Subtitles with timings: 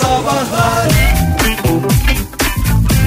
[0.00, 0.88] Sabahlar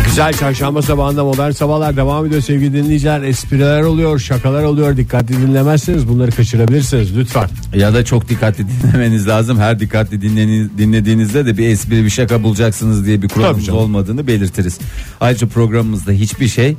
[0.05, 3.21] Güzel çarşamba sabahında modern sabahlar devam ediyor sevgili dinleyiciler.
[3.23, 4.97] Espriler oluyor, şakalar oluyor.
[4.97, 7.49] Dikkatli dinlemezseniz bunları kaçırabilirsiniz lütfen.
[7.75, 9.59] Ya da çok dikkatli dinlemeniz lazım.
[9.59, 13.79] Her dikkatli dinleni- dinlediğinizde de bir espri bir şaka bulacaksınız diye bir Tabii kuralımız canım.
[13.79, 14.77] olmadığını belirtiriz.
[15.21, 16.75] Ayrıca programımızda hiçbir şey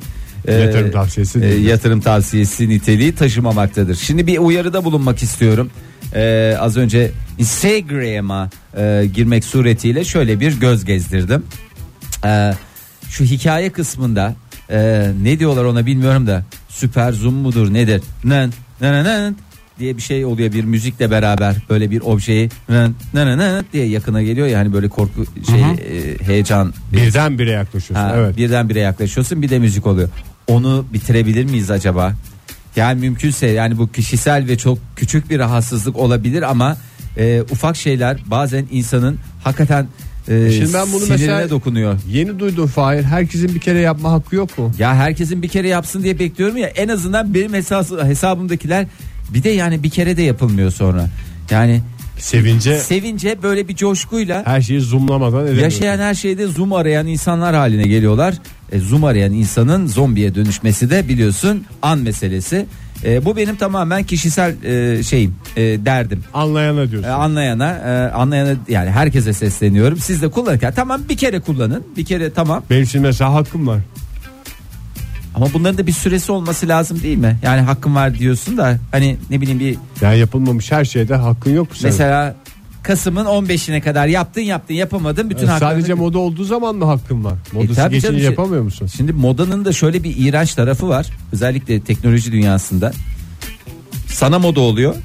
[0.47, 1.65] e, Yatırım tavsiyesi değil.
[1.65, 3.95] yatırım tavsiyesi niteliği taşımamaktadır.
[3.95, 5.69] Şimdi bir uyarıda bulunmak istiyorum.
[6.15, 11.43] E, az önce Instagram'a e, girmek suretiyle şöyle bir göz gezdirdim.
[12.25, 12.53] E,
[13.09, 14.35] şu hikaye kısmında
[14.69, 18.01] e, ne diyorlar ona bilmiyorum da süper zoom mudur nedir?
[18.23, 19.37] Nın, nın, nın
[19.79, 24.21] diye bir şey oluyor bir müzikle beraber böyle bir objeyi nın, nın, nın diye yakına
[24.21, 28.07] geliyor ya hani böyle korku şey e, heyecan Birdenbire yaklaşıyorsun.
[28.07, 28.37] Ha, evet.
[28.37, 30.09] Birdenbire yaklaşıyorsun bir de müzik oluyor.
[30.47, 32.13] Onu bitirebilir miyiz acaba?
[32.75, 36.77] Yani mümkünse yani bu kişisel ve çok küçük bir rahatsızlık olabilir ama
[37.17, 39.87] e, ufak şeyler bazen insanın hakikaten
[40.27, 41.99] e, Şimdi ben bunu sinirine mesela- dokunuyor.
[42.09, 43.03] Yeni duydum Fahir.
[43.03, 44.71] Herkesin bir kere yapma hakkı yok mu?
[44.79, 48.87] Ya herkesin bir kere yapsın diye bekliyorum ya en azından benim hesası, hesabımdakiler
[49.29, 51.09] bir de yani bir kere de yapılmıyor sonra.
[51.49, 51.81] Yani
[52.17, 55.63] Sevince sevince böyle bir coşkuyla her şeyi zoomlamadan edemiyorsun.
[55.63, 58.35] Yaşayan her şeyde zoom arayan insanlar haline geliyorlar.
[58.71, 62.65] E, zoom arayan insanın zombiye dönüşmesi de biliyorsun an meselesi.
[63.05, 66.23] E, bu benim tamamen kişisel e, şeyim, e, derdim.
[66.33, 67.09] Anlayana diyorsun.
[67.09, 69.97] E, anlayana, e, anlayana yani herkese sesleniyorum.
[69.97, 71.83] Siz de kullanırken tamam bir kere kullanın.
[71.97, 72.63] Bir kere tamam.
[72.69, 73.79] Benim için mesela hakkım var.
[75.35, 77.37] Ama bunların da bir süresi olması lazım değil mi?
[77.43, 81.69] Yani hakkım var diyorsun da hani ne bileyim bir Yani yapılmamış her şeyde hakkın yok
[81.69, 81.93] mu senin?
[81.93, 82.35] mesela
[82.83, 87.23] Kasım'ın 15'ine kadar yaptın yaptın yapamadın bütün E, haklarını- Sadece moda olduğu zaman mı hakkın
[87.23, 87.33] var?
[87.53, 88.87] Modası tabii geçince canım, yapamıyor musun?
[88.87, 91.07] Şimdi modanın da şöyle bir iğrenç tarafı var.
[91.33, 92.91] Özellikle teknoloji dünyasında.
[94.07, 94.95] Sana moda oluyor.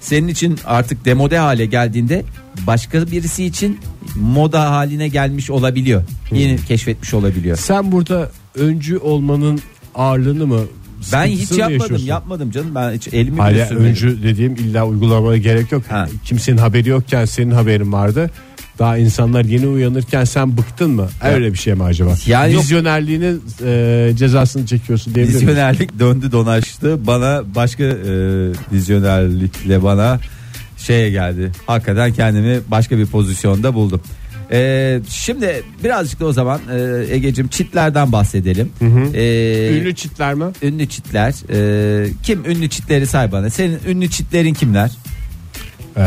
[0.00, 2.24] Senin için artık demode hale geldiğinde
[2.66, 3.78] başka birisi için
[4.16, 6.02] moda haline gelmiş olabiliyor.
[6.32, 7.56] Yeni keşfetmiş olabiliyor.
[7.56, 9.60] Sen burada öncü olmanın
[9.94, 10.60] ağırlığını mı
[11.12, 12.06] Ben hiç yapmadım, yaşıyorsun?
[12.06, 12.74] yapmadım canım.
[12.74, 13.88] Ben hiç elimi Hayır bile ya, sürmedim.
[13.90, 15.82] öncü dediğim illa uygulamaya gerek yok.
[15.88, 16.08] Ha.
[16.24, 18.30] Kimsenin haberi yokken senin haberin vardı.
[18.78, 21.08] Daha insanlar yeni uyanırken sen bıktın mı?
[21.24, 22.14] Öyle bir şey mi acaba?
[22.26, 22.62] Yani yok.
[22.62, 25.48] Vizyonerliğinin e, cezasını çekiyorsun diyebilir miyiz?
[25.48, 27.06] Vizyonerlik döndü donaştı.
[27.06, 28.12] Bana başka e,
[28.72, 30.20] vizyonerlikle bana
[30.78, 31.52] şeye geldi.
[31.66, 34.00] Hakikaten kendimi başka bir pozisyonda buldum.
[34.52, 38.70] E, şimdi birazcık da o zaman e, Ege'cim çitlerden bahsedelim.
[39.14, 40.44] E, Ünlü çitler mi?
[40.62, 41.34] ünlü çitler.
[41.50, 43.50] E, kim ünlü çitleri say bana.
[43.50, 44.90] Senin ünlü çitlerin kimler?
[45.98, 46.02] Ee,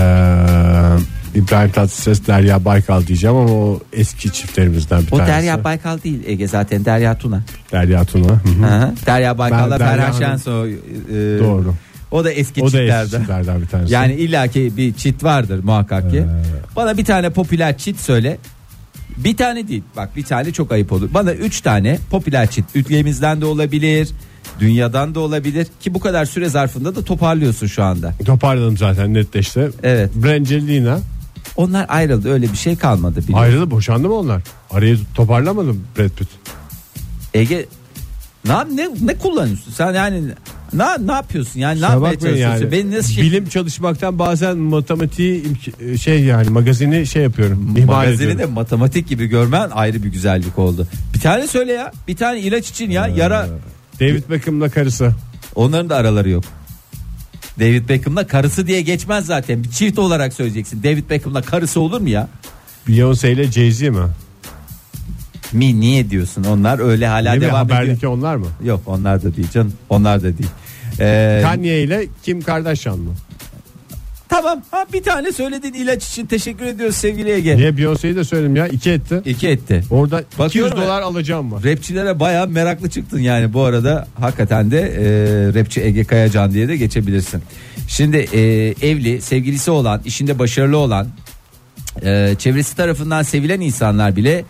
[1.36, 5.32] İbrahim Tatlıses Derya Baykal diyeceğim ama o eski çiftlerimizden bir O tanesi.
[5.34, 7.42] Derya Baykal değil Ege zaten Derya Tuna.
[7.72, 8.28] Derya Tuna.
[8.28, 8.68] Hı hı.
[8.68, 8.94] Hı hı.
[9.06, 10.74] Derya Baykal'la Ferhan Şensoy.
[10.74, 10.78] e,
[11.40, 11.74] Doğru.
[12.12, 13.04] O da eski O da çitlerden.
[13.06, 13.94] eski çiftlerden bir tanesi.
[13.94, 16.18] Yani illaki bir çit vardır muhakkak ki.
[16.18, 16.76] Ee.
[16.76, 18.38] Bana bir tane popüler çit söyle.
[19.18, 19.84] Bir tane değil.
[19.98, 21.10] Bak bir tane çok ayıp olur.
[21.14, 22.66] Bana üç tane popüler çit.
[22.76, 24.10] Ülkemizden de olabilir.
[24.60, 25.68] Dünyadan da olabilir.
[25.82, 28.14] Ki bu kadar süre zarfında da toparlıyorsun şu anda.
[28.26, 29.70] Toparladım zaten netleşti.
[29.84, 30.12] Evet.
[30.16, 31.00] Brangelina
[31.58, 32.32] Onlar ayrıldı.
[32.34, 33.18] Öyle bir şey kalmadı.
[33.22, 33.40] biliyorum.
[33.44, 34.42] ayrıldı boşandı mı onlar?
[34.72, 36.30] Arayı toparlamadı mı Brad Pitt?
[37.34, 37.66] Ege
[38.46, 39.72] ne, ne, ne kullanıyorsun?
[39.72, 40.22] Sen yani
[40.74, 41.60] ne, ne yapıyorsun?
[41.60, 42.62] Yani ne Kusura yapmaya bakmayın çalışıyorsun?
[42.64, 42.72] yani.
[42.72, 43.24] Beni nasıl şey...
[43.24, 47.76] Bilim çalışmaktan bazen matematiği imk- şey yani magazini şey yapıyorum.
[47.78, 48.40] ihmal Magazini ediyorum.
[48.40, 50.88] de matematik gibi görmen ayrı bir güzellik oldu.
[51.16, 51.92] Bir tane söyle ya.
[52.08, 53.08] Bir tane ilaç için ya.
[53.08, 53.48] Yara
[54.00, 55.12] David Beckham'la karısı.
[55.56, 56.44] Onların da araları yok.
[57.60, 59.64] David Beckham'la karısı diye geçmez zaten.
[59.64, 60.84] Bir çift olarak söyleyeceksin.
[60.84, 62.28] David Beckham'la karısı olur mu ya?
[62.88, 63.98] Beyoncé ile Jay-Z mi?
[65.54, 66.44] Mi niye diyorsun?
[66.44, 67.48] Onlar öyle hala Değil mi?
[67.48, 67.80] devam ediyor.
[67.80, 68.48] Haberdeki onlar mı?
[68.64, 69.74] Yok onlar da değil canım.
[69.90, 70.50] Onlar da değil.
[71.00, 73.12] Ee, Kanye ile Kim Kardashian mı?
[74.30, 74.62] tamam.
[74.72, 77.58] Ha, bir tane söyledin ilaç için teşekkür ediyoruz sevgili Ege.
[77.58, 79.22] Niye Beyoncé'yi de söyledim ya iki etti.
[79.26, 79.84] İki etti.
[79.92, 81.64] Orada 200 Bakıyorum dolar alacağım var.
[81.64, 85.04] Rapçilere baya meraklı çıktın yani bu arada hakikaten de e,
[85.60, 87.42] rapçi Ege Kayacan diye de geçebilirsin.
[87.88, 88.40] Şimdi e,
[88.90, 91.08] evli sevgilisi olan işinde başarılı olan
[92.04, 94.44] e, çevresi tarafından sevilen insanlar bile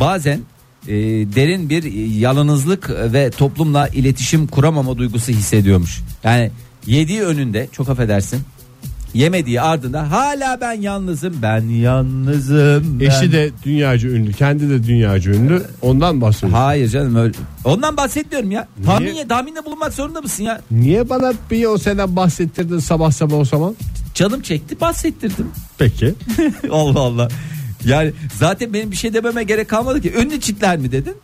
[0.00, 0.40] bazen
[0.88, 0.92] e,
[1.34, 1.82] derin bir
[2.18, 6.00] yalnızlık ve toplumla iletişim kuramama duygusu hissediyormuş.
[6.24, 6.50] Yani
[6.86, 8.40] yediği önünde çok affedersin
[9.14, 13.00] yemediği ardında hala ben yalnızım ben yalnızım.
[13.00, 15.62] ben- Eşi de dünyaca ünlü, kendi de dünyaca ünlü.
[15.82, 16.54] Ondan bahsediyorum.
[16.58, 17.34] Hayır canım öyle.
[17.64, 18.68] Ondan bahsetmiyorum ya.
[18.86, 20.60] Tahmin, tahminde bulunmak zorunda mısın ya?
[20.70, 23.76] Niye bana Beyoncé'den bahsettirdin sabah sabah o zaman?
[24.14, 25.46] Canım çekti bahsettirdim.
[25.78, 26.14] Peki.
[26.70, 27.28] Allah Allah.
[27.84, 30.12] Yani zaten benim bir şey dememe gerek kalmadı ki.
[30.12, 31.14] Ünlü çitler mi dedin?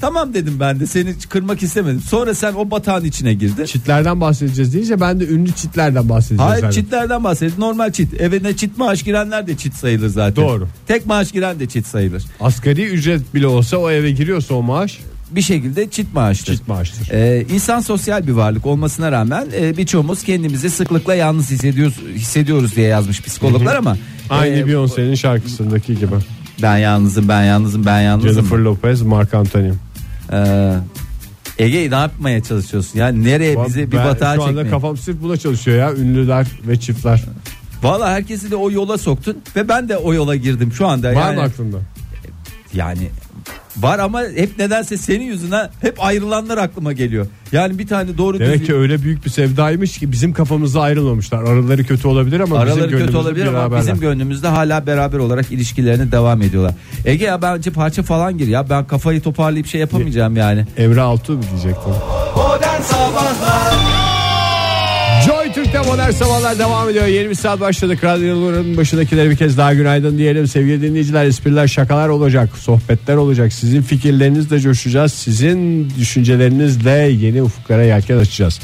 [0.00, 2.00] Tamam dedim ben de seni kırmak istemedim.
[2.00, 3.64] Sonra sen o batağın içine girdin.
[3.64, 6.50] Çitlerden bahsedeceğiz deyince ben de ünlü çitlerden bahsedeceğiz.
[6.50, 6.84] Hayır zannettim.
[6.84, 7.54] çitlerden bahsedin.
[7.58, 8.20] Normal çit.
[8.20, 10.44] Evine çit maaş girenler de çit sayılır zaten.
[10.44, 10.68] Doğru.
[10.86, 12.24] Tek maaş giren de çit sayılır.
[12.40, 14.98] Asgari ücret bile olsa o eve giriyorsa o maaş
[15.32, 16.56] Bir şekilde çit maaştır.
[16.56, 17.10] çit maaştır.
[17.10, 22.88] Ee, insan sosyal bir varlık olmasına rağmen e, birçoğumuz kendimizi sıklıkla yalnız hissediyoruz hissediyoruz diye
[22.88, 23.96] yazmış psikologlar ama
[24.30, 26.14] Aynı e, Beyoncé'nin şarkısındaki gibi.
[26.62, 28.32] ben yalnızım ben yalnızım ben yalnızım.
[28.32, 29.72] Jennifer Lopez, Mark Anthony.
[30.32, 30.74] Ee,
[31.58, 32.98] Ege ne yapmaya çalışıyorsun?
[32.98, 34.70] Yani nereye bizi bir batağa şu anda çekmeye?
[34.70, 35.94] kafam sırf buna çalışıyor ya.
[35.94, 37.24] Ünlüler ve çiftler.
[37.82, 41.08] Valla herkesi de o yola soktun ve ben de o yola girdim şu anda.
[41.08, 41.76] Var yani, mı aklında?
[42.74, 43.08] Yani
[43.76, 47.26] var ama hep nedense senin yüzünden hep ayrılanlar aklıma geliyor.
[47.52, 51.42] Yani bir tane doğru Demek düzgün ki öyle büyük bir sevdaymış ki bizim kafamızda ayrılmamışlar.
[51.42, 53.80] Araları kötü olabilir ama bizim araları kötü gönlümüzde olabilir ama beraberler.
[53.80, 56.74] bizim gönlümüzde hala beraber olarak ilişkilerine devam ediyorlar.
[57.04, 60.66] Ege ya bence parça falan gir ya ben kafayı toparlayıp şey yapamayacağım yani.
[60.76, 61.92] Emre Altuğ mu diyecektim?
[62.36, 64.01] Modern Sabahlar
[65.72, 67.06] Türk'te modern sabahlar devam ediyor.
[67.06, 68.04] Yeni bir saat başladık.
[68.04, 70.48] Radyoların başındakilere bir kez daha günaydın diyelim.
[70.48, 72.56] Sevgili dinleyiciler espriler şakalar olacak.
[72.56, 73.52] Sohbetler olacak.
[73.52, 75.12] Sizin fikirlerinizle coşacağız.
[75.12, 78.60] Sizin düşüncelerinizle yeni ufuklara yelken açacağız.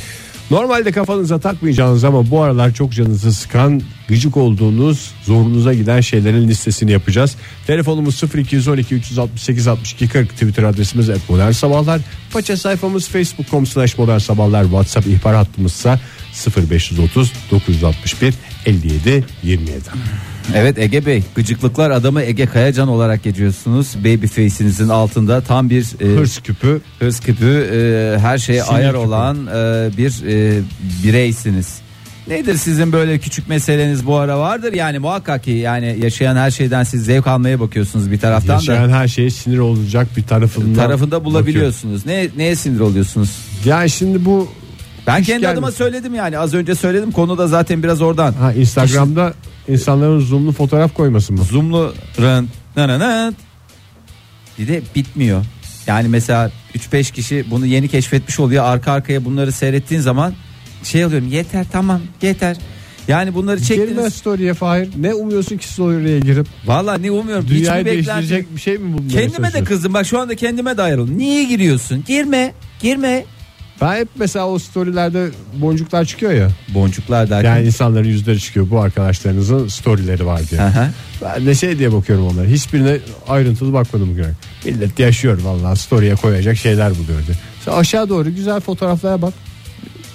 [0.51, 6.93] Normalde kafanıza takmayacağınız ama bu aralar çok canınızı sıkan gıcık olduğunuz zorunuza giden şeylerin listesini
[6.93, 7.37] yapacağız.
[7.67, 12.01] Telefonumuz 0212 368 62 40 Twitter adresimiz et modern sabahlar.
[12.31, 14.63] Faça sayfamız facebook.com slash modern sabahlar.
[14.63, 16.01] Whatsapp ihbar hattımızsa
[16.47, 18.35] 0530 961
[18.67, 19.81] 57 27.
[20.55, 23.97] Evet Ege Bey gıcıklıklar adamı Ege Kayacan olarak geçiyorsunuz.
[24.01, 28.93] Baby face'inizin altında tam bir e, Hırs küpü hırs küpü e, her şeye Sinir ayar
[28.93, 29.07] küpü.
[29.07, 30.61] olan e, bir e,
[31.05, 31.79] bireysiniz.
[32.29, 36.83] Nedir sizin böyle küçük meseleniz bu ara vardır yani muhakkak ki yani yaşayan her şeyden
[36.85, 41.25] siz zevk almaya bakıyorsunuz bir taraftan yaşayan da her şeye sinir olacak bir tarafından tarafında
[41.25, 42.07] bulabiliyorsunuz.
[42.07, 43.31] Ne neye sinir oluyorsunuz?
[43.65, 44.49] Ya şimdi bu
[45.09, 45.53] Ben kendi gelmesin.
[45.53, 48.33] adıma söyledim yani az önce söyledim konu da zaten biraz oradan.
[48.33, 49.35] ha, Instagram'da
[49.69, 51.43] insanların zoomlu fotoğraf koyması mı?
[51.43, 53.35] Zoom'lu rın nananat.
[54.59, 55.45] Bir de bitmiyor.
[55.87, 58.65] Yani mesela 3-5 kişi bunu yeni keşfetmiş oluyor.
[58.65, 60.35] Arka arkaya bunları seyrettiğin zaman
[60.83, 61.29] şey alıyorum.
[61.29, 62.57] Yeter tamam yeter.
[63.09, 64.15] Yani bunları Girme çektiniz.
[64.15, 64.89] story'e Fahir.
[64.97, 66.47] Ne umuyorsun ki story'e girip?
[66.67, 67.49] Valla ne umuyorum.
[67.49, 69.95] Dünyayı değiştirecek bir şey mi bulmaya Kendime de kızdım.
[69.95, 71.19] Bak şu anda kendime de ayrıldım.
[71.19, 72.05] Niye giriyorsun?
[72.07, 72.53] Girme.
[72.83, 73.25] Girme.
[73.81, 76.49] Ben hep mesela o storylerde boncuklar çıkıyor ya.
[76.75, 77.57] Boncuklar derken.
[77.57, 78.71] Yani insanların yüzleri çıkıyor.
[78.71, 80.61] Bu arkadaşlarınızın storyleri var diye.
[80.61, 80.91] Aha.
[81.23, 82.47] Ben de şey diye bakıyorum onlara.
[82.47, 82.99] Hiçbirine
[83.29, 84.31] ayrıntılı bakmadım bugüne.
[84.65, 87.37] Millet yaşıyor vallahi story'e koyacak şeyler buluyor diye.
[87.65, 89.35] Sen aşağı doğru güzel fotoğraflara bak.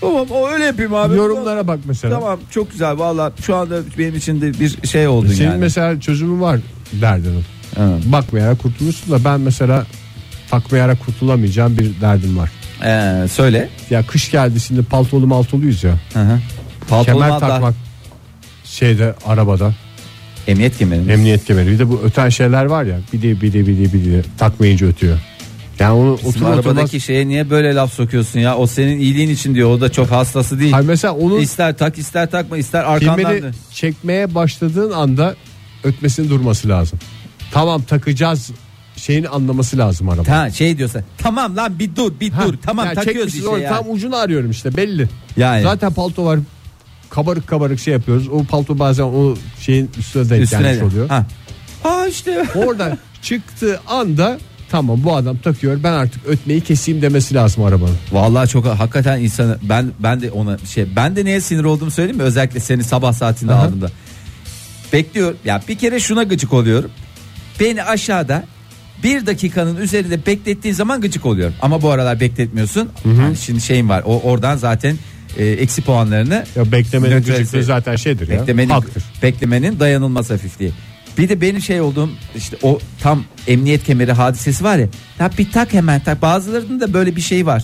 [0.02, 1.16] Tamam o öyle yapayım abi.
[1.16, 2.20] Yorumlara bak mesela.
[2.20, 5.58] Tamam çok güzel valla şu anda benim için de bir şey Senin yani.
[5.58, 6.60] mesela çözümü var
[7.02, 7.44] derdinin.
[7.78, 8.04] Evet.
[8.06, 9.86] Bakmayarak kurtulmuşsun da ben mesela
[10.50, 12.52] takmayarak kurtulamayacağım bir derdim var.
[12.86, 13.70] Ee, söyle.
[13.90, 15.94] Ya kış geldi şimdi paltolu maltoluyuz ya.
[16.14, 16.40] Hı hı.
[16.90, 17.74] Paltolu Kemer malta- takmak
[18.66, 19.74] şeyde arabada
[20.48, 21.12] Emniyet kemeri.
[21.12, 21.68] emniyet kemeri.
[21.68, 24.22] Bir de bu öten şeyler var ya bir de bir de bir de bir de
[24.38, 25.18] takmayınca ötüyor.
[25.80, 27.04] Yani onu Bizim arabadaki oturmaz.
[27.04, 28.56] şeye niye böyle laf sokuyorsun ya?
[28.58, 29.70] O senin iyiliğin için diyor.
[29.70, 30.72] O da çok hastası değil.
[30.72, 33.16] Hayır mesela onu İster tak ister takma ister arkandan.
[33.18, 33.44] kemeri
[33.74, 35.36] çekmeye başladığın anda
[35.84, 37.00] ötmesinin durması lazım.
[37.52, 38.52] Tamam takacağız
[39.06, 40.30] şeyini anlaması lazım araba.
[40.30, 43.70] Ha şey diyorsa tamam lan bir dur bir dur tamam ya takıyoruz çekmişiz işte ya.
[43.70, 45.10] Tam ucunu arıyorum işte belli.
[45.38, 45.64] Yani.
[45.64, 46.40] Zaten palto var
[47.10, 48.28] kabarık kabarık şey yapıyoruz.
[48.30, 51.10] O palto bazen o şeyin üstüne denk Üstüne gelmiş oluyor.
[51.10, 51.26] Ha.
[51.84, 52.46] ha işte.
[52.56, 54.38] Oradan çıktığı anda
[54.70, 57.98] tamam bu adam takıyor ben artık ötmeyi keseyim demesi lazım arabanın.
[58.12, 62.18] Vallahi çok hakikaten insanı ben ben de ona şey ben de neye sinir olduğumu söyleyeyim
[62.18, 62.24] mi?
[62.24, 63.64] Özellikle seni sabah saatinde Aha.
[63.64, 63.90] aldığımda.
[64.94, 65.36] Bekliyor.
[65.46, 66.92] Ya bir kere şuna gıcık oluyorum.
[67.60, 68.44] Beni aşağıda
[69.04, 71.56] bir dakikanın üzerinde beklettiğin zaman gıcık oluyorum.
[71.62, 72.90] Ama bu aralar bekletmiyorsun.
[73.06, 74.04] Yani şimdi şeyim var.
[74.06, 74.96] O oradan zaten
[75.38, 78.40] e, eksi puanlarını Ya beklemenin Neutralize- gıcıklığı zaten şeydir ya.
[78.40, 79.04] beklemenin Haktır.
[79.24, 80.72] beklemenin dayanılmaz hafifliği.
[81.18, 84.88] Bir de benim şey olduğum işte o tam emniyet kemeri hadisesi var ya.
[85.20, 86.22] Ya bir tak hemen tak.
[86.22, 87.64] Bazılarının da böyle bir şey var.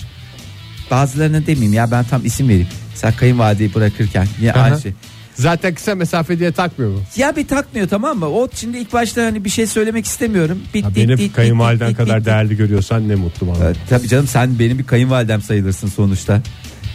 [0.92, 2.68] Bazılarının demeyeyim ya ben tam isim vereyim.
[2.96, 4.62] Sen kayınvalideyi bırakırken ya Aha.
[4.62, 4.92] aynı şey.
[5.40, 7.00] Zaten kısa mesafe diye takmıyor mu?
[7.16, 8.26] Ya bir takmıyor tamam mı?
[8.26, 10.60] O şimdi ilk başta hani bir şey söylemek istemiyorum.
[10.74, 12.26] Bit, dit, beni dit, kayınvaliden dit, kadar dit.
[12.26, 13.66] değerli görüyorsan ne mutlu bana.
[13.66, 16.42] Evet, tabii canım sen benim bir kayınvalidem sayılırsın sonuçta.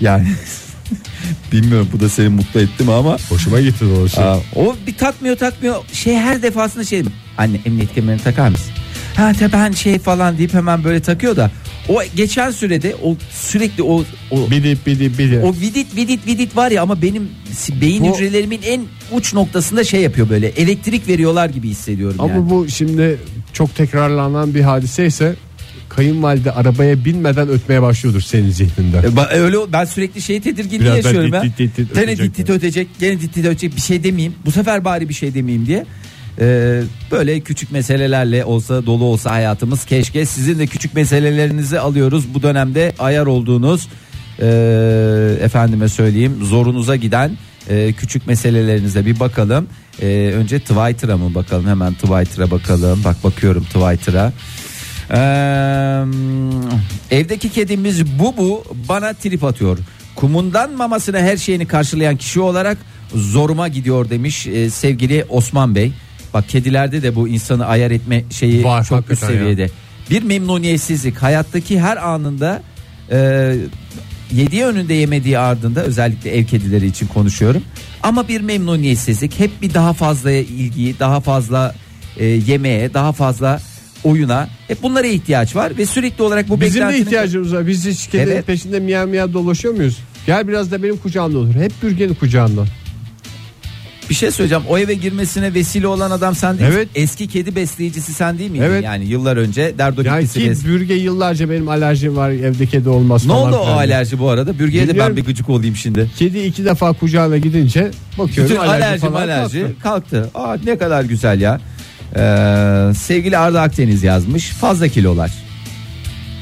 [0.00, 0.28] Yani
[1.52, 4.20] bilmiyorum bu da seni mutlu etti mi ama Hoşuma gitti doğrusu.
[4.20, 7.02] Aa, o bir takmıyor takmıyor şey her defasında şey
[7.38, 8.72] anne emniyet kemerini takar mısın?
[9.16, 11.50] Ha ben şey falan deyip hemen böyle takıyor da
[11.88, 15.38] o geçen sürede o sürekli o o Bidi bidi bidi.
[15.38, 17.28] o vidit vidit vidit var ya ama benim
[17.80, 22.50] beyin Bu- hücrelerimin en uç noktasında şey yapıyor böyle elektrik veriyorlar gibi hissediyorum Ama yani.
[22.50, 23.18] bu şimdi
[23.52, 25.34] çok tekrarlanan bir hadise ise
[25.88, 28.98] kayınvalide arabaya binmeden ötmeye başlıyordur senin zihninde.
[28.98, 31.42] E, ba- öyle ben sürekli şey tedirginliği Birazdan yaşıyorum dit ya.
[31.42, 34.34] dit dit dit dit dit ötecek, gene dit dit ötecek bir şey demeyeyim.
[34.46, 35.86] Bu sefer bari bir şey demeyeyim diye.
[36.40, 42.34] Ee, böyle küçük meselelerle olsa dolu olsa hayatımız keşke sizin de küçük meselelerinizi alıyoruz.
[42.34, 43.88] Bu dönemde ayar olduğunuz
[44.40, 44.46] e,
[45.40, 47.36] efendime söyleyeyim zorunuza giden
[47.68, 49.66] e, küçük meselelerinize bir bakalım.
[50.02, 51.66] E, önce Twitter'a mı bakalım?
[51.66, 53.04] Hemen Twitter'a bakalım.
[53.04, 54.32] Bak bakıyorum Twitter'a.
[55.10, 56.04] Ee,
[57.10, 59.78] evdeki kedimiz Bubu bana trip atıyor.
[60.14, 62.78] Kumundan mamasına her şeyini karşılayan kişi olarak
[63.14, 65.92] zoruma gidiyor demiş e, sevgili Osman Bey.
[66.34, 69.40] Bak kedilerde de bu insanı ayar etme şeyi Var, çok üst hakikaten ya.
[69.40, 69.70] seviyede.
[70.10, 72.62] Bir memnuniyetsizlik hayattaki her anında
[73.10, 73.52] e,
[74.32, 77.62] yediği önünde yemediği ardında özellikle ev kedileri için konuşuyorum.
[78.02, 81.74] Ama bir memnuniyetsizlik hep bir daha fazla ilgiyi daha fazla
[82.16, 83.60] e, yemeğe daha fazla
[84.04, 87.66] oyuna hep bunlara ihtiyaç var ve sürekli olarak bu Bizim de ihtiyacımız var.
[87.66, 88.46] Biz hiç kedi Evet.
[88.46, 89.98] peşinde miyav miyav dolaşıyor muyuz?
[90.26, 91.54] Gel biraz da benim kucağımda olur.
[91.54, 92.64] Hep bürgenin kucağında.
[94.10, 96.88] Bir şey söyleyeceğim o eve girmesine vesile olan adam sen değil Evet.
[96.94, 98.84] eski kedi besleyicisi sen değil miydin Evet.
[98.84, 103.26] yani yıllar önce Derdo Yani ki bes- bürge yıllarca benim alerjim var evde kedi olmaz
[103.26, 106.38] ne falan oldu o alerji bu arada bürgeye de ben bir gıcık olayım şimdi Kedi
[106.38, 109.82] iki defa kucağına gidince bakıyorum Bütün alerji, alerji falan alerji kalktı.
[109.82, 110.30] kalktı.
[110.34, 111.60] Aa, ne kadar güzel ya.
[112.16, 114.48] Ee, sevgili Arda Akdeniz yazmış.
[114.48, 115.30] Fazla kilolar.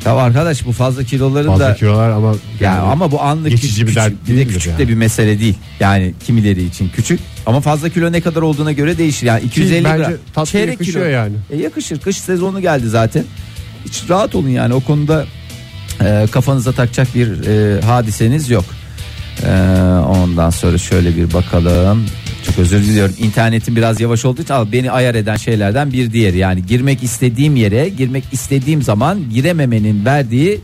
[0.06, 3.72] Ya arkadaş bu fazla kiloların Fazla da kilolar ama ya yani ama bu anlık geçici
[3.72, 4.78] küçük, bir dert bir de değildir küçük yani.
[4.78, 5.54] de bir mesele değil.
[5.80, 9.26] Yani kimileri için küçük ama fazla kilo ne kadar olduğuna göre değişir.
[9.26, 11.36] Yani 250 bence gram tatlı yakışıyor yani.
[11.50, 12.00] E, yakışır.
[12.00, 13.24] Kış sezonu geldi zaten.
[13.84, 15.26] Hiç rahat olun yani o konuda
[16.00, 18.64] e, kafanıza takacak bir e, hadiseniz yok.
[19.44, 19.50] E,
[20.08, 22.06] ondan sonra şöyle bir bakalım.
[22.52, 23.14] Çok özür diliyorum.
[23.18, 26.38] İnternetin biraz yavaş olduğu için al, beni ayar eden şeylerden bir diğeri.
[26.38, 30.60] Yani girmek istediğim yere, girmek istediğim zaman girememenin verdiği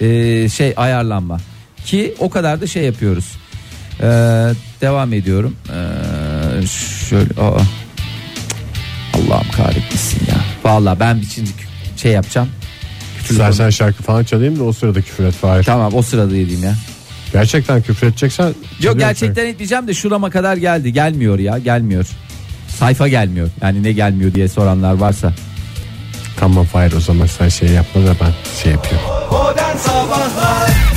[0.00, 1.38] e, şey ayarlanma.
[1.86, 3.32] Ki o kadar da şey yapıyoruz.
[4.00, 4.06] E,
[4.80, 5.56] devam ediyorum.
[5.68, 6.66] E,
[7.08, 7.60] şöyle aa.
[9.14, 10.36] Allah'ım kahretmesin ya.
[10.64, 11.50] Vallahi ben bir şimdi
[11.96, 12.48] şey yapacağım.
[13.30, 15.64] İstersen şarkı falan çalayım da o sırada küfür et Fahir.
[15.64, 16.74] Tamam o sırada yediğim ya.
[17.32, 20.92] Gerçekten küfür edeceksen Yok gerçekten etmeyeceğim de şurama kadar geldi.
[20.92, 22.06] Gelmiyor ya gelmiyor.
[22.68, 23.48] Sayfa gelmiyor.
[23.62, 25.32] Yani ne gelmiyor diye soranlar varsa.
[26.36, 29.08] Tamam Fahir o zaman sen şey yapma da ben şey yapıyorum.
[29.30, 30.91] Modern Sabahlar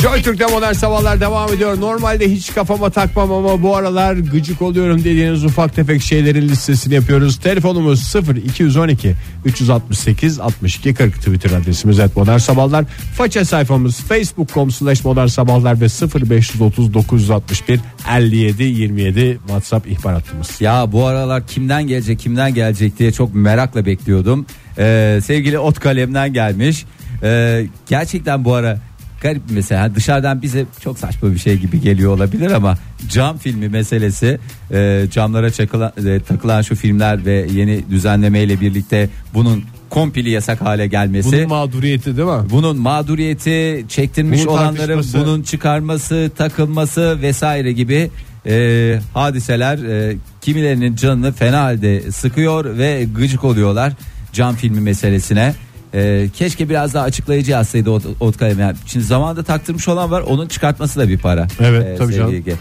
[0.00, 1.80] Joy Türk'te modern sabahlar devam ediyor.
[1.80, 7.36] Normalde hiç kafama takmam ama bu aralar gıcık oluyorum dediğiniz ufak tefek şeylerin listesini yapıyoruz.
[7.40, 12.84] Telefonumuz 0 212 368 62 40 Twitter adresimiz et modern sabahlar.
[13.16, 15.86] Faça sayfamız facebook.com slash modern sabahlar ve
[16.30, 17.80] 0530 961
[18.10, 20.60] 57 27 WhatsApp ihbar hattımız.
[20.60, 24.46] Ya bu aralar kimden gelecek kimden gelecek diye çok merakla bekliyordum.
[24.78, 26.84] Ee, sevgili Ot Kalem'den gelmiş.
[27.22, 28.78] Ee, gerçekten bu ara
[29.22, 34.38] garip mesela dışarıdan bize çok saçma bir şey gibi geliyor olabilir ama cam filmi meselesi
[34.72, 40.86] e, camlara çakılan, e, takılan şu filmler ve yeni düzenlemeyle birlikte bunun kompili yasak hale
[40.86, 41.32] gelmesi.
[41.32, 42.50] Bunun mağduriyeti değil mi?
[42.50, 48.10] bunun mağduriyeti çektirmiş Bunun olanların bunun çıkarması takılması vesaire gibi
[48.46, 53.92] e, hadiseler e, kimilerinin canını fena halde sıkıyor ve gıcık oluyorlar
[54.32, 55.54] cam filmi meselesine.
[55.94, 58.60] E, keşke biraz daha açıklayıcı yazsaydı o, o kalem.
[58.60, 61.48] Yani şimdi zamanında taktırmış olan var onun çıkartması da bir para.
[61.60, 62.34] Evet, tabii sevgili canım.
[62.34, 62.54] Ege.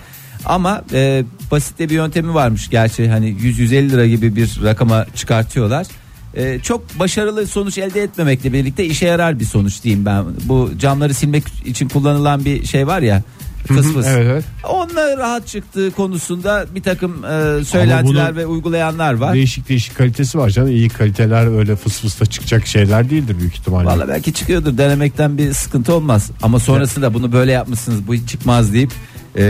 [0.46, 5.88] Ama e, basit de bir yöntemi varmış gerçi hani 100-150 lira gibi bir rakama çıkartıyorlar.
[6.36, 10.26] E, çok başarılı sonuç elde etmemekle birlikte işe yarar bir sonuç diyeyim ben.
[10.44, 13.24] Bu camları silmek için kullanılan bir şey var ya
[13.68, 14.06] fıs fıs.
[14.08, 14.44] Evet evet.
[14.70, 19.34] Onunla rahat çıktığı konusunda bir takım e, söylentiler bunun ve uygulayanlar var.
[19.34, 20.70] Değişik değişik kalitesi var canım.
[20.72, 23.86] İyi kaliteler öyle fıs fısla çıkacak şeyler değildir büyük ihtimalle.
[23.88, 26.32] Valla belki çıkıyordur denemekten bir sıkıntı olmaz.
[26.42, 28.92] Ama sonrasında bunu böyle yapmışsınız bu hiç çıkmaz deyip
[29.36, 29.42] e,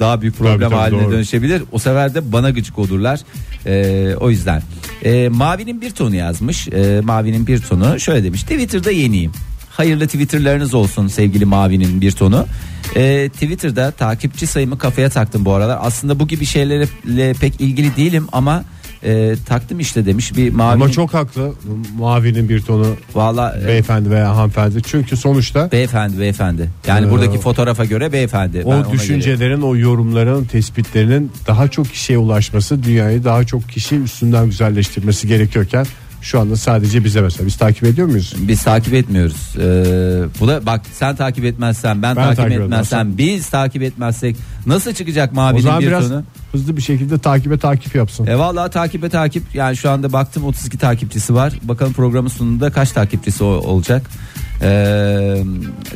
[0.00, 1.12] daha büyük problem Tabii, tabii, haline doğru.
[1.12, 1.62] dönüşebilir.
[1.72, 3.20] O sefer de bana gıcık olurlar.
[3.66, 4.62] E, o yüzden.
[5.04, 6.68] E, Mavi'nin bir tonu yazmış.
[6.68, 8.42] E, Mavi'nin bir tonu şöyle demiş.
[8.42, 9.32] Twitter'da yeniyim.
[9.76, 12.46] Hayırlı Twitter'larınız olsun sevgili Mavi'nin bir tonu.
[12.96, 15.78] E, Twitter'da takipçi sayımı kafaya taktım bu aralar.
[15.80, 18.64] Aslında bu gibi şeylerle pek ilgili değilim ama
[19.04, 20.82] e, taktım işte demiş bir Mavi'nin.
[20.82, 21.52] Ama çok haklı.
[21.98, 24.82] Mavinin bir tonu Valla e, beyefendi veya hanımefendi.
[24.82, 26.70] Çünkü sonuçta Beyefendi beyefendi.
[26.86, 28.58] Yani Ee, buradaki fotoğrafa göre beyefendi.
[28.58, 33.96] Ben o göre- düşüncelerin, o yorumların, tespitlerinin daha çok kişiye ulaşması, dünyayı daha çok kişi
[33.96, 35.86] üstünden güzelleştirmesi gerekiyorken
[36.24, 38.34] Şu anda sadece bize mesela biz takip ediyor muyuz?
[38.38, 39.56] Biz takip etmiyoruz.
[39.56, 39.60] Ee,
[40.40, 44.92] bu da bak sen takip etmezsen ben, Ben takip, takip etmezsem biz takip etmezsek nasıl
[44.94, 46.22] çıkacak O mavinin zaman bir biraz tonu?
[46.52, 48.26] hızlı bir şekilde takibe takip yapsın.
[48.26, 51.52] E vallahi takibe takip yani şu anda baktım 32 takipçisi var.
[51.62, 54.10] Bakalım programın sonunda kaç takipçisi o- olacak.
[54.62, 55.36] Ee,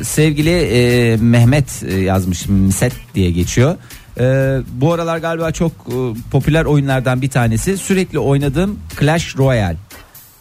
[0.01, 3.75] sevgili e, Mehmet e, yazmış Miset diye geçiyor.
[4.19, 5.95] Ee, bu aralar galiba çok e,
[6.31, 7.77] popüler oyunlardan bir tanesi.
[7.77, 9.77] Sürekli oynadığım Clash Royale.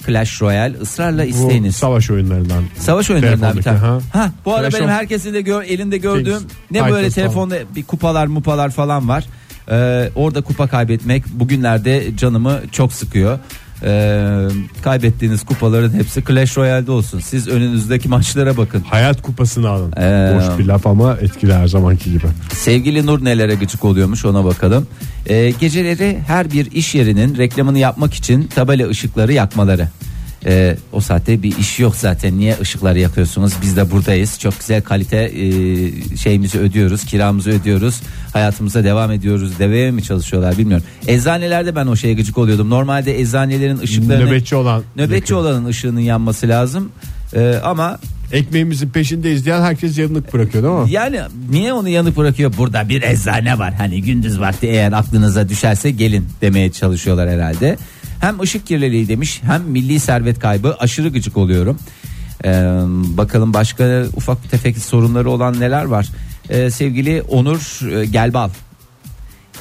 [0.06, 1.76] Clash Royale ısrarla Bu isteyiniz.
[1.76, 2.64] savaş oyunlarından.
[2.78, 3.78] Savaş oyunlarından bir tane.
[3.78, 4.30] Telefondaki, Ha.
[4.44, 7.84] bu ara Clash benim herkesin de gör, elinde gördüğüm Kings, ne böyle Titans telefonda bir
[7.84, 9.24] kupalar mupalar falan var.
[9.70, 13.38] Ee, orada kupa kaybetmek bugünlerde canımı çok sıkıyor.
[13.82, 14.48] Ee,
[14.82, 17.20] kaybettiğiniz kupaların hepsi Clash Royale'de olsun.
[17.20, 18.80] Siz önünüzdeki maçlara bakın.
[18.80, 19.92] Hayat kupasını alın.
[19.92, 22.26] Ee, Boş bir laf ama etkili her zamanki gibi.
[22.52, 24.86] Sevgili Nur nelere gıcık oluyormuş ona bakalım.
[25.26, 29.88] Ee, geceleri her bir iş yerinin reklamını yapmak için tabela ışıkları yakmaları.
[30.46, 34.82] Ee, o saatte bir iş yok zaten niye ışıkları yakıyorsunuz biz de buradayız çok güzel
[34.82, 38.00] kalite e, şeyimizi ödüyoruz kiramızı ödüyoruz
[38.32, 43.78] hayatımıza devam ediyoruz deveye mi çalışıyorlar bilmiyorum eczanelerde ben o şeye gıcık oluyordum normalde eczanelerin
[43.78, 44.82] ışıklarını Nöbetçi olan.
[44.96, 46.90] nöbetçi olanın ışığının yanması lazım
[47.34, 47.98] Ee, ama
[48.32, 50.92] Ekmeğimizin peşinde izleyen herkes yanılık bırakıyor değil mi?
[50.92, 52.52] yani niye onu yanık bırakıyor?
[52.58, 53.74] Burada bir eczane var.
[53.74, 57.76] Hani gündüz vakti eğer aklınıza düşerse gelin demeye çalışıyorlar herhalde.
[58.20, 61.78] Hem ışık kirliliği demiş hem milli servet kaybı aşırı gıcık oluyorum.
[62.44, 62.50] Ee,
[63.16, 66.08] bakalım başka ufak tefek sorunları olan neler var.
[66.48, 68.50] Ee, sevgili Onur e, Gelbal.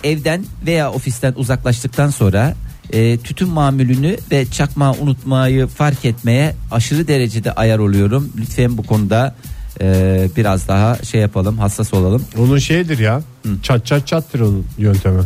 [0.03, 2.55] Evden veya ofisten uzaklaştıktan sonra
[2.93, 8.31] e, tütün mamülünü ve çakmağı unutmayı fark etmeye aşırı derecede ayar oluyorum.
[8.37, 9.35] Lütfen bu konuda
[9.81, 12.25] e, biraz daha şey yapalım hassas olalım.
[12.37, 13.21] Onun şeyidir ya.
[13.63, 15.21] Çat çat çattır onun yöntemi.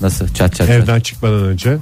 [0.00, 0.68] Nasıl çat çat çat.
[0.68, 1.78] Evden çıkmadan önce.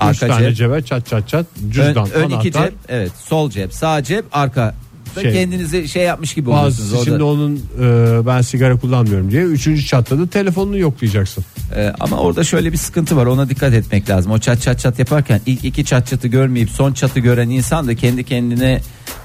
[0.00, 0.56] Arka Üç tane cep.
[0.56, 1.46] cebe çat çat çat.
[1.66, 2.64] Ön, Cüzdan, ön iki anahtar.
[2.64, 4.74] cep evet sol cep sağ cep arka.
[5.16, 5.32] Da Şey.
[5.32, 6.78] Kendinizi şey yapmış gibi oluyorsunuz.
[6.78, 7.04] Bazısı orada.
[7.04, 9.42] şimdi onun e, ben sigara kullanmıyorum diye.
[9.42, 11.44] Üçüncü çatladı telefonunu yoklayacaksın.
[11.76, 14.32] Ee, ama orada şöyle bir sıkıntı var ona dikkat etmek lazım.
[14.32, 17.94] O çat çat çat yaparken ilk iki çat çatı görmeyip son çatı gören insan da
[17.94, 18.80] kendi kendine